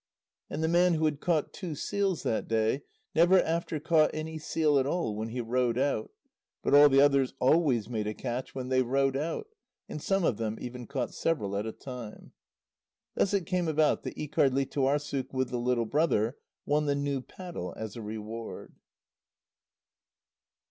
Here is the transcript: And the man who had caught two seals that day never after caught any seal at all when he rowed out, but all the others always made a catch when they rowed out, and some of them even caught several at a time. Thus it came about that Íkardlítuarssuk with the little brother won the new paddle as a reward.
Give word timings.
And 0.49 0.63
the 0.63 0.67
man 0.67 0.95
who 0.95 1.05
had 1.05 1.19
caught 1.19 1.53
two 1.53 1.75
seals 1.75 2.23
that 2.23 2.47
day 2.47 2.81
never 3.13 3.39
after 3.39 3.79
caught 3.79 4.09
any 4.15 4.39
seal 4.39 4.79
at 4.79 4.87
all 4.87 5.15
when 5.15 5.29
he 5.29 5.41
rowed 5.41 5.77
out, 5.77 6.09
but 6.63 6.73
all 6.73 6.89
the 6.89 6.99
others 6.99 7.35
always 7.39 7.87
made 7.87 8.07
a 8.07 8.15
catch 8.15 8.55
when 8.55 8.69
they 8.69 8.81
rowed 8.81 9.15
out, 9.15 9.45
and 9.87 10.01
some 10.01 10.23
of 10.23 10.37
them 10.37 10.57
even 10.59 10.87
caught 10.87 11.13
several 11.13 11.55
at 11.55 11.67
a 11.67 11.71
time. 11.71 12.31
Thus 13.13 13.31
it 13.35 13.45
came 13.45 13.67
about 13.67 14.01
that 14.01 14.15
Íkardlítuarssuk 14.17 15.31
with 15.33 15.49
the 15.49 15.59
little 15.59 15.85
brother 15.85 16.35
won 16.65 16.87
the 16.87 16.95
new 16.95 17.21
paddle 17.21 17.75
as 17.77 17.95
a 17.95 18.01
reward. 18.01 18.73